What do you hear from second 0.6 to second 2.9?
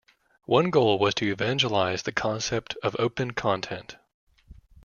goal was to evangelize the concept